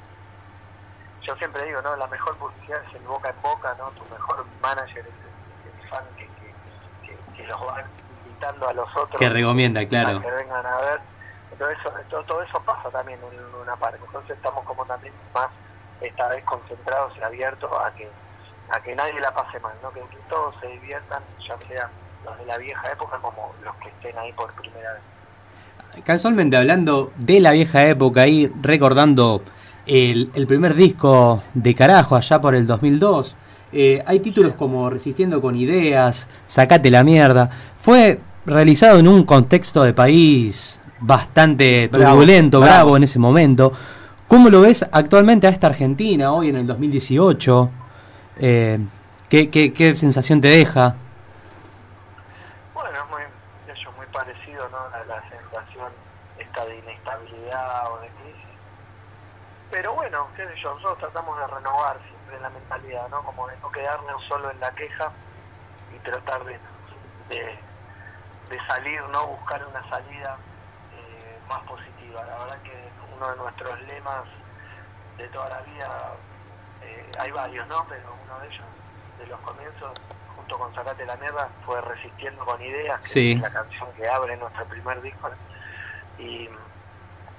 yo 1.25 1.35
siempre 1.37 1.65
digo, 1.65 1.81
¿no? 1.81 1.95
La 1.95 2.07
mejor 2.07 2.37
publicidad 2.37 2.81
es 2.87 2.95
el 2.95 3.07
boca 3.07 3.29
en 3.29 3.41
boca, 3.41 3.75
¿no? 3.77 3.89
Tu 3.91 4.03
mejor 4.13 4.45
manager 4.61 4.99
es 4.99 5.83
el, 5.83 5.89
fan 5.89 6.05
que, 6.17 7.43
los 7.43 7.61
va 7.61 7.83
invitando 8.25 8.67
a 8.67 8.73
los 8.73 8.89
otros. 8.95 9.19
Que 9.19 9.29
recomienda, 9.29 9.85
claro. 9.87 10.21
que 10.21 10.31
vengan 10.31 10.65
a 10.65 10.77
ver. 10.77 11.01
Entonces 11.51 11.77
eso, 11.79 12.23
todo, 12.23 12.41
eso 12.41 12.61
pasa 12.65 12.89
también 12.89 13.19
en 13.31 13.55
una 13.61 13.75
parte. 13.75 13.99
Entonces 14.05 14.35
estamos 14.35 14.61
como 14.63 14.85
también 14.85 15.13
más 15.33 15.49
esta 16.01 16.29
vez 16.29 16.43
concentrados 16.43 17.13
y 17.17 17.23
abiertos 17.23 17.69
a 17.85 17.93
que 17.93 18.09
a 18.69 18.79
que 18.79 18.95
nadie 18.95 19.19
la 19.19 19.33
pase 19.33 19.59
mal, 19.59 19.73
¿no? 19.83 19.91
que, 19.91 20.01
todos 20.29 20.55
se 20.59 20.67
diviertan, 20.67 21.23
ya 21.47 21.55
sean 21.67 21.89
los 22.25 22.37
de 22.39 22.45
la 22.45 22.57
vieja 22.57 22.91
época 22.91 23.19
como 23.19 23.53
los 23.63 23.75
que 23.75 23.89
estén 23.89 24.17
ahí 24.17 24.33
por 24.33 24.51
primera 24.53 24.93
vez. 24.93 26.03
Casualmente 26.03 26.57
hablando 26.57 27.11
de 27.15 27.39
la 27.39 27.51
vieja 27.51 27.85
época, 27.85 28.21
ahí 28.21 28.51
recordando 28.61 29.43
el, 29.85 30.47
primer 30.47 30.75
disco 30.75 31.43
de 31.53 31.75
carajo 31.75 32.15
allá 32.15 32.41
por 32.41 32.55
el 32.55 32.65
2002, 32.67 33.35
eh, 33.71 34.03
hay 34.05 34.19
títulos 34.19 34.53
como 34.55 34.89
Resistiendo 34.89 35.41
con 35.41 35.55
Ideas, 35.55 36.27
Sacate 36.45 36.89
la 36.89 37.03
mierda. 37.03 37.49
Fue 37.79 38.19
realizado 38.45 38.99
en 38.99 39.07
un 39.07 39.23
contexto 39.23 39.83
de 39.83 39.93
país 39.93 40.79
bastante 40.99 41.87
turbulento, 41.89 42.59
bravo 42.59 42.97
en 42.97 43.03
ese 43.03 43.19
momento. 43.19 43.71
¿Cómo 44.27 44.49
lo 44.49 44.61
ves 44.61 44.85
actualmente 44.91 45.47
a 45.47 45.51
esta 45.51 45.67
Argentina 45.67 46.31
hoy 46.31 46.49
en 46.49 46.57
el 46.57 46.67
2018? 46.67 47.69
Eh, 48.37 48.79
¿qué, 49.29 49.49
qué, 49.49 49.71
qué, 49.71 49.95
sensación 49.95 50.41
te 50.41 50.47
deja? 50.47 50.95
Bueno, 52.73 52.89
es 52.91 53.09
muy, 53.11 53.73
eso 53.73 53.91
muy 53.95 54.05
parecido 54.07 54.67
¿no? 54.69 54.77
a 54.77 55.03
la 55.05 55.21
sensación 55.29 55.91
esta 56.39 56.65
de 56.65 56.77
inestabilidad 56.79 57.91
o 57.91 58.01
de 58.01 58.07
crisis. 58.07 58.54
Pero 59.71 59.93
bueno, 59.93 60.27
qué 60.35 60.43
sé 60.43 60.55
yo, 60.63 60.75
nosotros 60.75 60.99
tratamos 60.99 61.37
de 61.39 61.47
renovar 61.47 61.99
siempre 62.07 62.39
la 62.39 62.49
mentalidad, 62.49 63.09
¿no? 63.09 63.23
Como 63.23 63.47
de 63.47 63.57
no 63.57 63.71
quedarnos 63.71 64.23
solo 64.27 64.49
en 64.51 64.59
la 64.59 64.71
queja 64.71 65.11
y 65.93 65.99
tratar 65.99 66.43
de, 66.45 66.59
de, 67.29 67.59
salir, 68.67 69.01
¿no? 69.11 69.27
Buscar 69.27 69.65
una 69.67 69.89
salida 69.89 70.37
eh, 70.93 71.39
más 71.49 71.59
positiva. 71.61 72.23
La 72.25 72.37
verdad 72.37 72.61
que 72.61 72.89
uno 73.15 73.31
de 73.31 73.37
nuestros 73.37 73.81
lemas 73.81 74.23
de 75.17 75.27
toda 75.29 75.49
la 75.49 75.61
vida, 75.61 76.15
eh, 76.81 77.11
hay 77.19 77.31
varios, 77.31 77.67
¿no? 77.67 77.85
Pero 77.89 78.15
uno 78.23 78.39
de 78.39 78.47
ellos, 78.47 78.65
de 79.17 79.27
los 79.27 79.39
comienzos, 79.41 79.91
junto 80.35 80.59
con 80.59 80.73
Sacate 80.75 81.05
la 81.05 81.17
Mierda, 81.17 81.49
fue 81.65 81.81
Resistiendo 81.81 82.45
con 82.45 82.61
Ideas, 82.61 83.11
que 83.11 83.33
es 83.33 83.39
la 83.39 83.51
canción 83.51 83.91
que 83.93 84.07
abre 84.07 84.37
nuestro 84.37 84.65
primer 84.67 85.01
disco. 85.01 85.31
Y 86.17 86.49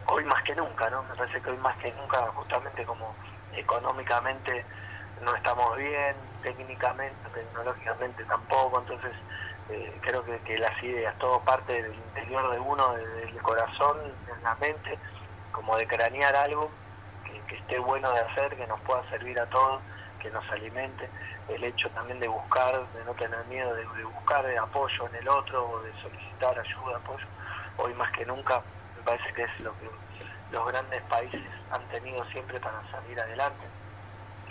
hoy 0.08 0.24
más 0.24 0.42
que 0.42 0.54
nunca, 0.54 0.88
¿no? 0.90 1.02
Me 1.04 1.14
parece 1.14 1.40
que 1.40 1.50
hoy 1.50 1.58
más 1.58 1.76
que 1.76 1.92
nunca, 1.92 2.18
justamente 2.34 2.84
como 2.84 3.14
económicamente 3.52 4.64
no 5.22 5.34
estamos 5.34 5.76
bien, 5.76 6.16
técnicamente, 6.42 7.28
tecnológicamente 7.30 8.24
tampoco, 8.24 8.80
entonces 8.80 9.12
eh, 9.70 9.98
creo 10.02 10.24
que, 10.24 10.58
las 10.58 10.82
ideas, 10.82 11.16
todo 11.18 11.42
parte 11.42 11.82
del 11.82 11.94
interior 11.94 12.50
de 12.50 12.58
uno, 12.58 12.92
del 12.92 13.42
corazón, 13.42 13.98
en 14.36 14.42
la 14.42 14.54
mente, 14.56 14.98
como 15.52 15.76
de 15.76 15.86
cranear 15.86 16.34
algo 16.36 16.70
que, 17.24 17.56
esté 17.56 17.78
bueno 17.78 18.10
de 18.12 18.20
hacer, 18.20 18.56
que 18.56 18.66
nos 18.66 18.80
pueda 18.80 19.08
servir 19.10 19.38
a 19.40 19.46
todos, 19.46 19.82
que 20.20 20.30
nos 20.30 20.44
alimente, 20.50 21.10
el 21.48 21.64
hecho 21.64 21.90
también 21.90 22.20
de 22.20 22.28
buscar, 22.28 22.74
de 22.92 23.04
no 23.04 23.14
tener 23.14 23.44
miedo, 23.46 23.74
de, 23.74 23.82
de 23.96 24.04
buscar 24.04 24.46
apoyo 24.58 25.08
en 25.08 25.14
el 25.16 25.28
otro, 25.28 25.68
o 25.68 25.82
de 25.82 25.92
solicitar 26.02 26.56
ayuda, 26.58 26.98
apoyo, 26.98 27.26
hoy 27.78 27.94
más 27.94 28.10
que 28.12 28.24
nunca 28.26 28.62
parece 29.06 29.32
que 29.32 29.42
es 29.42 29.60
lo 29.60 29.72
que 29.78 29.88
los 30.50 30.66
grandes 30.66 31.02
países 31.02 31.40
han 31.70 31.88
tenido 31.88 32.24
siempre 32.30 32.60
para 32.60 32.82
salir 32.90 33.18
adelante. 33.18 33.66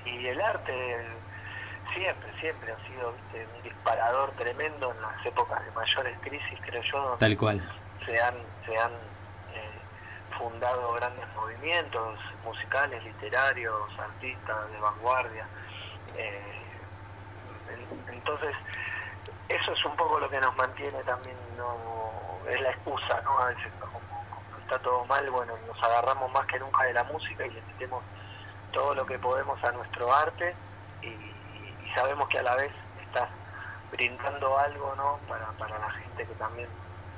Y 0.06 0.28
el 0.28 0.42
arte 0.42 1.06
siempre, 1.94 2.40
siempre 2.40 2.72
ha 2.72 2.88
sido 2.88 3.10
un 3.10 3.64
disparador 3.64 4.32
tremendo 4.32 4.92
en 4.92 5.02
las 5.02 5.26
épocas 5.26 5.64
de 5.64 5.72
mayores 5.72 6.18
crisis, 6.22 6.60
creo 6.66 6.82
yo, 6.82 7.16
Tal 7.20 7.38
cual. 7.38 7.62
se 8.06 8.20
han, 8.22 8.36
se 8.66 8.78
han 8.78 8.92
eh, 8.92 9.80
fundado 10.38 10.94
grandes 10.94 11.26
movimientos 11.36 12.20
musicales, 12.44 13.04
literarios, 13.04 14.00
artistas 14.00 14.72
de 14.72 14.80
vanguardia. 14.80 15.48
Eh, 16.18 16.62
entonces, 18.12 18.56
eso 19.50 19.74
es 19.74 19.86
un 19.86 19.96
poco 19.96 20.20
lo 20.20 20.30
que 20.30 20.40
nos 20.40 20.56
mantiene 20.56 21.04
también, 21.04 21.38
no 21.58 22.40
es 22.50 22.62
la 22.62 22.70
excusa, 22.70 23.22
¿no? 23.24 23.38
A 23.40 23.46
veces, 23.48 23.72
está 24.66 24.80
todo 24.80 25.06
mal, 25.06 25.30
bueno, 25.30 25.54
nos 25.68 25.84
agarramos 25.84 26.32
más 26.32 26.46
que 26.46 26.60
nunca 26.60 26.84
de 26.84 26.94
la 26.94 27.04
música 27.06 27.46
y 27.46 27.52
le 27.52 27.62
metemos 27.62 28.04
todo 28.74 28.96
lo 28.96 29.06
que 29.06 29.18
podemos 29.20 29.64
a 29.64 29.72
nuestro 29.72 30.14
arte 30.14 30.56
y, 31.02 31.36
sabemos 31.96 32.28
que 32.28 32.40
a 32.40 32.44
la 32.44 32.56
vez 32.58 32.72
está 33.08 33.30
brindando 33.90 34.58
algo, 34.60 34.94
¿no? 34.98 35.18
Para, 35.30 35.50
para 35.54 35.80
la 35.80 35.90
gente 35.92 36.26
que 36.26 36.34
también 36.34 36.68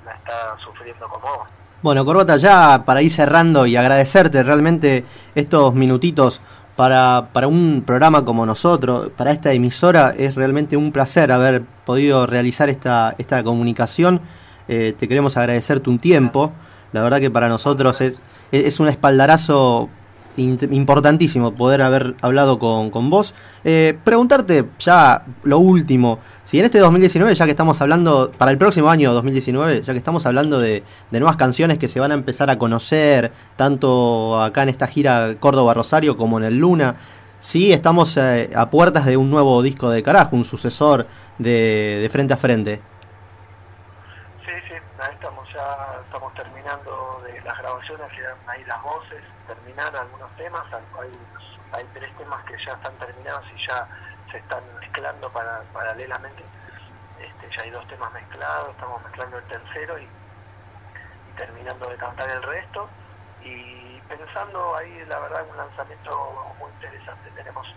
la 0.06 0.12
está 0.12 0.56
sufriendo 0.64 1.10
como 1.10 1.26
vos. 1.26 1.48
Bueno, 1.82 2.06
Corbata, 2.06 2.38
ya 2.38 2.84
para 2.86 3.02
ir 3.02 3.10
cerrando 3.10 3.66
y 3.66 3.76
agradecerte 3.76 4.44
realmente 4.44 5.04
estos 5.34 5.74
minutitos 5.74 6.42
para, 6.76 7.30
para 7.34 7.48
un 7.48 7.84
programa 7.88 8.24
como 8.24 8.46
nosotros, 8.46 9.10
para 9.18 9.32
esta 9.32 9.52
emisora, 9.52 10.12
es 10.16 10.36
realmente 10.36 10.78
un 10.78 10.92
placer 10.92 11.32
haber 11.32 11.64
podido 11.64 12.28
realizar 12.28 12.70
esta, 12.70 13.16
esta 13.18 13.44
comunicación. 13.44 14.22
Eh, 14.68 14.94
te 14.96 15.08
queremos 15.08 15.38
agradecerte 15.38 15.90
un 15.90 15.98
tiempo. 15.98 16.52
La 16.98 17.04
verdad 17.04 17.20
que 17.20 17.30
para 17.32 17.48
nosotros 17.48 18.02
es, 18.02 18.20
es 18.52 18.80
un 18.80 18.88
espaldarazo 18.88 19.90
importantísimo 20.38 21.54
poder 21.54 21.82
haber 21.82 22.16
hablado 22.22 22.60
con, 22.60 22.90
con 22.90 23.10
vos. 23.10 23.34
Eh, 23.64 23.98
preguntarte 24.04 24.66
ya 24.80 25.26
lo 25.44 25.60
último, 25.60 26.20
si 26.44 26.60
en 26.60 26.66
este 26.66 26.80
2019, 26.80 27.34
ya 27.34 27.46
que 27.46 27.52
estamos 27.52 27.82
hablando, 27.82 28.32
para 28.38 28.52
el 28.52 28.58
próximo 28.58 28.90
año 28.90 29.14
2019, 29.14 29.82
ya 29.82 29.94
que 29.94 29.98
estamos 29.98 30.26
hablando 30.26 30.60
de, 30.60 30.84
nuevas 31.12 31.38
canciones 31.38 31.78
que 31.78 31.88
se 31.88 32.00
van 32.00 32.12
a 32.12 32.16
empezar 32.16 32.50
a 32.50 32.58
conocer, 32.58 33.32
tanto 33.56 34.42
acá 34.42 34.64
en 34.64 34.70
esta 34.70 34.88
gira 34.88 35.36
Córdoba-Rosario 35.40 36.18
como 36.18 36.38
en 36.38 36.46
el 36.46 36.58
Luna, 36.58 36.96
si 37.40 37.72
estamos 37.72 38.18
eh, 38.18 38.50
a 38.56 38.70
puertas 38.70 39.06
de 39.06 39.18
un 39.18 39.30
nuevo 39.30 39.62
disco 39.62 39.90
de 39.90 40.02
carajo, 40.04 40.36
un 40.36 40.46
sucesor 40.46 41.08
de, 41.38 42.00
de 42.02 42.10
Frente 42.10 42.34
a 42.34 42.38
Frente. 42.38 42.82
Sí, 44.46 44.54
sí, 44.70 44.76
ahí 45.00 45.14
estamos 45.14 45.48
ya, 45.54 46.02
estamos 46.06 46.34
terminando 46.34 46.57
grabaciones, 47.88 48.18
quedan 48.18 48.38
ahí 48.48 48.64
las 48.66 48.82
voces, 48.82 49.24
terminar 49.48 49.96
algunos 49.96 50.36
temas, 50.36 50.64
hay, 50.74 51.84
tres 51.94 52.16
temas 52.18 52.44
que 52.46 52.56
ya 52.66 52.74
están 52.74 52.94
terminados 52.98 53.46
y 53.56 53.68
ya 53.68 53.88
se 54.32 54.38
están 54.38 54.64
mezclando 54.80 55.32
para, 55.32 55.62
paralelamente, 55.74 56.44
este, 57.20 57.56
ya 57.56 57.64
hay 57.64 57.70
dos 57.70 57.88
temas 57.88 58.12
mezclados, 58.14 58.70
estamos 58.70 59.04
mezclando 59.04 59.38
el 59.38 59.44
tercero 59.46 60.00
y, 60.00 60.10
terminando 61.38 61.88
de 61.88 61.98
cantar 61.98 62.30
el 62.30 62.42
resto. 62.44 62.90
Y 63.44 64.02
pensando 64.10 64.76
ahí 64.76 65.06
la 65.06 65.20
verdad 65.20 65.46
un 65.50 65.58
lanzamiento 65.58 66.56
muy 66.60 66.72
interesante, 66.72 67.30
tenemos 67.36 67.68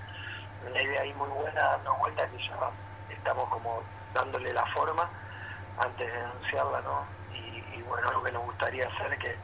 una 0.66 0.82
idea 0.82 1.02
ahí 1.02 1.12
muy 1.14 1.28
buena 1.28 1.60
dando 1.60 1.94
vuelta 1.96 2.26
que 2.28 2.38
ya 2.38 2.56
estamos 3.10 3.46
como 3.48 3.82
dándole 4.14 4.52
la 4.52 4.64
forma 4.74 5.08
antes 5.78 6.10
de 6.10 6.18
anunciarla, 6.18 6.80
¿no? 6.80 7.04
Y, 7.34 7.82
bueno, 7.82 8.08
algo 8.08 8.22
que 8.22 8.32
nos 8.32 8.44
gustaría 8.44 8.86
hacer, 8.86 9.18
que, 9.18 9.36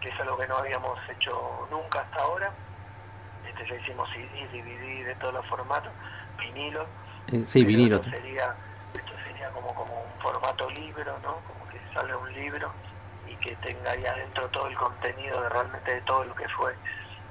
que 0.00 0.08
es 0.08 0.20
algo 0.20 0.36
que 0.38 0.48
no 0.48 0.56
habíamos 0.56 0.98
hecho 1.08 1.68
nunca 1.70 2.00
hasta 2.00 2.22
ahora. 2.22 2.52
Este, 3.46 3.68
ya 3.68 3.74
hicimos 3.76 4.08
CD, 4.10 4.48
DVD 4.48 5.06
de 5.06 5.14
todos 5.16 5.34
los 5.34 5.46
formatos, 5.46 5.92
vinilo. 6.38 6.86
Eh, 7.28 7.44
sí, 7.46 7.64
vinilo. 7.64 7.96
Esto 7.96 8.10
sería, 8.10 8.56
esto 8.94 9.12
sería 9.26 9.50
como, 9.50 9.74
como 9.74 10.02
un 10.02 10.20
formato 10.22 10.68
libro, 10.70 11.18
¿no? 11.22 11.36
Como 11.46 11.68
que 11.68 11.80
sale 11.94 12.14
un 12.14 12.32
libro 12.32 12.72
y 13.26 13.36
que 13.36 13.54
tenga 13.56 13.90
ahí 13.92 14.04
adentro 14.04 14.48
todo 14.48 14.66
el 14.66 14.76
contenido 14.76 15.40
de 15.42 15.48
realmente 15.50 15.94
de 15.94 16.00
todo 16.02 16.24
lo 16.24 16.34
que 16.34 16.48
fue 16.50 16.74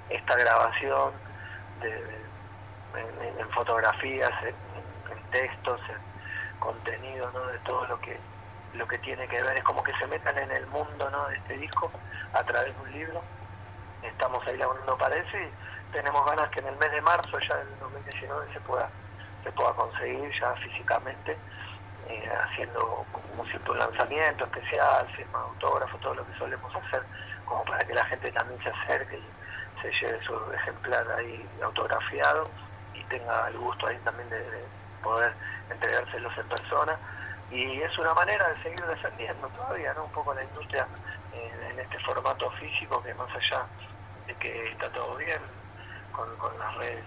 esta 0.09 0.35
grabación, 0.35 1.13
de, 1.81 2.19
en, 3.39 3.49
fotografías, 3.51 4.31
en, 4.43 4.55
en 5.11 5.23
textos, 5.31 5.79
en 5.89 6.59
contenido, 6.59 7.31
¿no? 7.31 7.45
De 7.47 7.59
todo 7.59 7.85
lo 7.87 7.99
que 7.99 8.19
lo 8.73 8.87
que 8.87 8.97
tiene 8.99 9.27
que 9.27 9.41
ver 9.41 9.57
es 9.57 9.63
como 9.63 9.83
que 9.83 9.93
se 9.95 10.07
metan 10.07 10.37
en 10.37 10.51
el 10.51 10.65
mundo 10.67 11.09
¿no? 11.09 11.27
de 11.27 11.35
este 11.35 11.57
disco 11.57 11.91
a 12.33 12.43
través 12.43 12.75
de 12.75 12.81
un 12.81 12.91
libro. 12.91 13.23
Estamos 14.03 14.45
ahí 14.47 14.57
laburando 14.57 14.97
para 14.97 15.15
eso 15.15 15.37
y 15.37 15.93
tenemos 15.93 16.25
ganas 16.25 16.47
que 16.49 16.59
en 16.59 16.67
el 16.67 16.77
mes 16.77 16.91
de 16.91 17.01
marzo 17.01 17.39
ya 17.49 17.57
del 17.57 17.79
2019 17.79 18.53
se 18.53 18.59
pueda 18.61 18.89
se 19.43 19.51
pueda 19.53 19.73
conseguir 19.73 20.31
ya 20.39 20.53
físicamente 20.55 21.37
eh, 22.07 22.29
haciendo 22.43 23.05
como 23.11 23.45
siempre 23.45 23.71
un 23.71 23.79
lanzamiento 23.79 24.45
especial, 24.45 25.07
firma 25.15 25.39
autógrafo, 25.39 25.97
todo 25.99 26.15
lo 26.15 26.25
que 26.25 26.37
solemos 26.37 26.75
hacer, 26.75 27.03
como 27.45 27.63
para 27.65 27.83
que 27.85 27.93
la 27.93 28.05
gente 28.05 28.31
también 28.31 28.61
se 28.63 28.69
acerque 28.69 29.17
y 29.17 29.81
se 29.81 29.91
lleve 29.91 30.23
su 30.25 30.33
ejemplar 30.53 31.05
ahí 31.17 31.47
autografiado 31.63 32.49
y 32.93 33.03
tenga 33.05 33.47
el 33.47 33.57
gusto 33.57 33.87
ahí 33.87 33.97
también 34.03 34.29
de 34.29 34.65
poder 35.03 35.33
entregárselos 35.69 36.37
en 36.37 36.49
persona 36.49 36.99
y 37.51 37.81
es 37.81 37.97
una 37.97 38.13
manera 38.13 38.47
de 38.49 38.63
seguir 38.63 38.85
defendiendo 38.85 39.47
todavía 39.49 39.93
¿no? 39.93 40.05
un 40.05 40.11
poco 40.11 40.33
la 40.33 40.43
industria 40.43 40.87
eh, 41.33 41.69
en 41.71 41.79
este 41.79 41.99
formato 41.99 42.51
físico 42.51 43.01
que 43.01 43.13
más 43.15 43.29
allá 43.35 43.65
de 44.27 44.35
que 44.35 44.71
está 44.71 44.91
todo 44.91 45.15
bien 45.17 45.41
con, 46.11 46.29
las 46.59 46.75
redes 46.75 47.03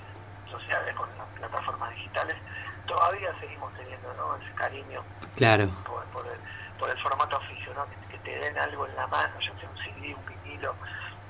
sociales, 0.51 0.95
con 0.95 1.09
las 1.19 1.29
plataformas 1.39 1.91
digitales, 1.91 2.35
todavía 2.87 3.31
seguimos 3.41 3.73
teniendo 3.75 4.13
¿no? 4.15 4.37
ese 4.37 4.53
cariño 4.55 5.05
claro. 5.37 5.69
por, 5.85 6.27
el, 6.89 7.03
formato 7.03 7.39
físico, 7.43 7.73
¿no? 7.75 7.87
que, 8.09 8.19
te 8.19 8.39
den 8.39 8.59
algo 8.59 8.87
en 8.87 8.97
la 8.97 9.07
mano, 9.09 9.35
ya 9.41 9.61
sea 9.61 9.69
un 9.69 9.77
CD, 9.79 10.15
un 10.15 10.27
vinilo, 10.27 10.75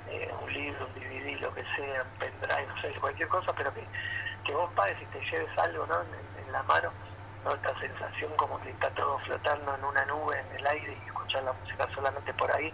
eh, 0.09 0.33
un 0.43 0.53
libro, 0.53 0.87
un 0.87 0.95
DVD, 0.95 1.41
lo 1.41 1.53
que 1.55 1.65
sea, 1.75 2.03
un 2.03 2.19
pendrive, 2.19 2.67
no 2.67 2.81
sé, 2.81 2.93
cualquier 3.01 3.29
cosa, 3.29 3.53
pero 3.57 3.73
que, 3.75 3.87
que 4.45 4.53
vos 4.53 4.71
pagues 4.75 4.97
y 5.03 5.07
te 5.07 5.21
lleves 5.21 5.59
algo 5.59 5.87
¿no? 5.87 5.95
en 6.03 6.53
la 6.53 6.63
mano 6.63 6.93
¿no? 7.45 7.53
esta 7.53 7.79
sensación 7.81 8.33
como 8.37 8.61
que 8.61 8.71
está 8.71 8.91
todo 8.91 9.19
flotando 9.21 9.75
en 9.75 9.85
una 9.85 10.05
nube 10.07 10.39
en 10.39 10.57
el 10.59 10.67
aire 10.67 10.99
y 11.03 11.07
escuchar 11.07 11.43
la 11.43 11.53
música 11.53 11.89
solamente 11.95 12.33
por 12.35 12.51
ahí, 12.53 12.73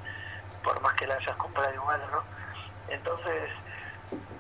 por 0.63 0.81
más 0.83 0.93
que 0.95 1.07
la 1.07 1.15
hayas 1.15 1.37
comprado 1.37 1.73
igual, 1.75 2.01
¿no? 2.11 2.23
Entonces, 2.89 3.51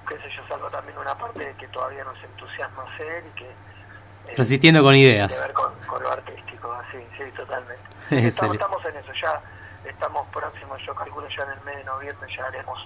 qué 0.08 0.14
sé 0.16 0.30
yo, 0.36 0.42
salgo 0.48 0.70
también 0.70 0.96
una 0.98 1.16
parte 1.16 1.54
que 1.58 1.68
todavía 1.68 2.04
nos 2.04 2.22
entusiasma 2.22 2.82
hacer 2.94 3.24
y 3.26 3.30
que... 3.38 3.46
Eh, 3.48 4.34
Resistiendo 4.36 4.82
con 4.82 4.94
ideas. 4.94 5.34
Que 5.34 5.46
ver 5.46 5.52
con, 5.52 6.02
lo 6.02 6.10
artístico, 6.10 6.72
así, 6.72 7.06
sí, 7.16 7.30
totalmente. 7.36 7.82
estamos, 8.10 8.54
estamos 8.54 8.84
en 8.84 8.96
eso, 8.96 9.12
ya 9.22 9.42
estamos 9.84 10.26
próximos, 10.28 10.78
yo 10.86 10.94
calculo 10.94 11.28
ya 11.28 11.44
en 11.44 11.50
el 11.50 11.60
mes 11.64 11.76
de 11.76 11.84
noviembre 11.84 12.28
ya 12.36 12.46
haremos 12.46 12.78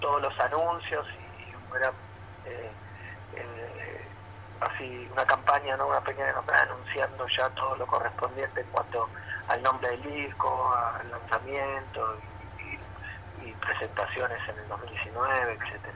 todos 0.00 0.22
los 0.22 0.40
anuncios 0.40 1.06
y 1.48 1.54
un 1.54 1.70
gran... 1.70 1.92
Así 4.78 5.08
una 5.12 5.24
campaña, 5.24 5.76
¿no? 5.76 5.88
una 5.88 6.00
pequeña 6.00 6.32
campaña 6.32 6.62
anunciando 6.62 7.26
ya 7.36 7.48
todo 7.50 7.74
lo 7.76 7.86
correspondiente 7.86 8.60
en 8.60 8.66
cuanto 8.68 9.08
al 9.48 9.60
nombre 9.62 9.88
del 9.90 10.02
disco, 10.02 10.72
al 11.00 11.10
lanzamiento 11.10 12.16
y, 13.44 13.52
presentaciones 13.52 14.38
en 14.48 14.58
el 14.62 14.68
2019, 14.68 15.52
etcétera. 15.52 15.94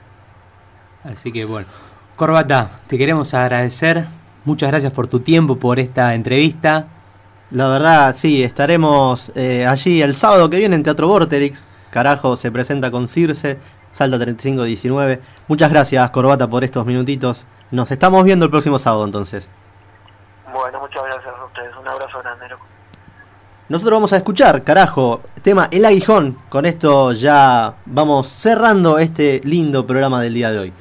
Así 1.05 1.31
que 1.31 1.45
bueno, 1.45 1.67
Corbata, 2.15 2.69
te 2.87 2.97
queremos 2.97 3.33
agradecer. 3.33 4.05
Muchas 4.43 4.69
gracias 4.69 4.91
por 4.91 5.07
tu 5.07 5.21
tiempo, 5.21 5.57
por 5.57 5.79
esta 5.79 6.13
entrevista. 6.13 6.87
La 7.51 7.67
verdad, 7.67 8.15
sí, 8.15 8.43
estaremos 8.43 9.31
eh, 9.35 9.65
allí 9.65 10.01
el 10.01 10.17
sábado 10.17 10.49
que 10.49 10.57
viene 10.57 10.75
en 10.75 10.83
Teatro 10.83 11.07
Vorterix. 11.07 11.63
Carajo, 11.89 12.35
se 12.35 12.51
presenta 12.51 12.91
con 12.91 13.07
Circe, 13.07 13.59
Salta 13.93 14.17
3519. 14.17 15.21
Muchas 15.47 15.69
gracias, 15.69 16.09
Corbata, 16.09 16.49
por 16.49 16.63
estos 16.63 16.83
minutitos. 16.83 17.45
Nos 17.69 17.91
estamos 17.91 18.23
viendo 18.23 18.43
el 18.45 18.51
próximo 18.51 18.79
sábado 18.79 19.05
entonces. 19.05 19.47
Bueno, 20.51 20.79
muchas 20.79 21.03
gracias 21.03 21.33
a 21.39 21.45
ustedes. 21.45 21.75
Un 21.79 21.87
abrazo 21.87 22.19
grande, 22.19 22.49
loco. 22.49 22.65
Nosotros 23.69 23.95
vamos 23.95 24.13
a 24.13 24.17
escuchar, 24.17 24.63
carajo, 24.63 25.21
tema 25.43 25.67
El 25.71 25.85
Aguijón. 25.85 26.39
Con 26.49 26.65
esto 26.65 27.11
ya 27.11 27.75
vamos 27.85 28.27
cerrando 28.27 28.97
este 28.97 29.41
lindo 29.43 29.85
programa 29.85 30.21
del 30.21 30.33
día 30.33 30.51
de 30.51 30.57
hoy. 30.57 30.73